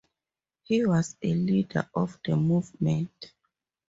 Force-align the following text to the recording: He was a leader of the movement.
He 0.63 0.83
was 0.83 1.15
a 1.21 1.31
leader 1.35 1.87
of 1.93 2.17
the 2.25 2.35
movement. 2.35 3.33